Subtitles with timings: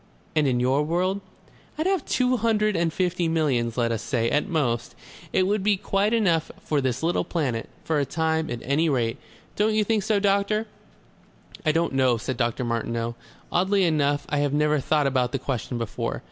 [0.35, 1.21] "And in your world?"
[1.77, 4.31] "I'd have two hundred and fifty millions, let us say.
[4.31, 4.95] At most.
[5.31, 9.19] It would be quite enough for this little planet, for a time, at any rate.
[9.55, 10.65] Don't you think so, doctor?"
[11.67, 12.63] "I don't know," said Dr.
[12.63, 13.13] Martineau.
[13.51, 16.19] "Oddly enough, I have never thought about that question before.